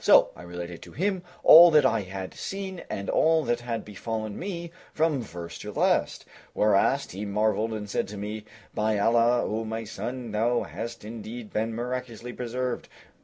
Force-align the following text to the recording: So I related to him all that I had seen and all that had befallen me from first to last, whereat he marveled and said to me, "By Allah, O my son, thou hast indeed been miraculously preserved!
So 0.03 0.31
I 0.35 0.41
related 0.41 0.81
to 0.81 0.93
him 0.93 1.21
all 1.43 1.69
that 1.69 1.85
I 1.85 2.01
had 2.01 2.33
seen 2.33 2.81
and 2.89 3.07
all 3.07 3.43
that 3.43 3.59
had 3.59 3.85
befallen 3.85 4.39
me 4.39 4.71
from 4.91 5.21
first 5.21 5.61
to 5.61 5.71
last, 5.71 6.25
whereat 6.55 7.11
he 7.11 7.23
marveled 7.23 7.73
and 7.73 7.87
said 7.87 8.07
to 8.07 8.17
me, 8.17 8.45
"By 8.73 8.97
Allah, 8.97 9.43
O 9.43 9.63
my 9.63 9.83
son, 9.83 10.31
thou 10.31 10.63
hast 10.63 11.05
indeed 11.05 11.53
been 11.53 11.75
miraculously 11.75 12.33
preserved! 12.33 12.89